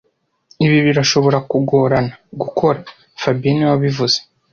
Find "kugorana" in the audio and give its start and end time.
1.49-2.13